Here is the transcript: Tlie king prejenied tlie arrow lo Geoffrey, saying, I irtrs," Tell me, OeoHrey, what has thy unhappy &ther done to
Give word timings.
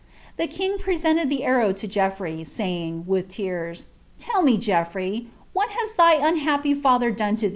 Tlie 0.39 0.49
king 0.49 0.79
prejenied 0.79 1.29
tlie 1.29 1.45
arrow 1.45 1.67
lo 1.67 1.73
Geoffrey, 1.73 2.43
saying, 2.43 3.05
I 3.07 3.11
irtrs," 3.11 3.85
Tell 4.17 4.41
me, 4.41 4.57
OeoHrey, 4.57 5.27
what 5.53 5.69
has 5.69 5.93
thy 5.93 6.15
unhappy 6.15 6.73
&ther 6.73 7.11
done 7.11 7.35
to 7.35 7.49